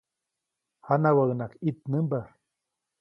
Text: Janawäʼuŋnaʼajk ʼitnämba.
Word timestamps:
Janawäʼuŋnaʼajk 0.85 1.59
ʼitnämba. 1.67 2.19